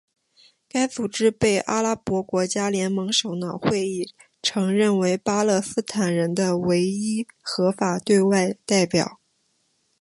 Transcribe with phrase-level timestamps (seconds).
[0.67, 9.19] 该组织被阿拉伯国家联盟首脑会议承认为巴勒斯坦人的唯一合法对外代表。